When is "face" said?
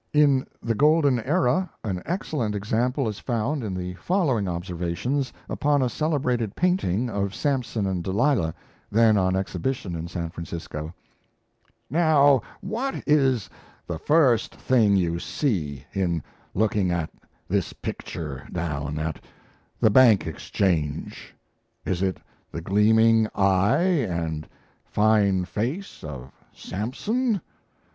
25.45-26.03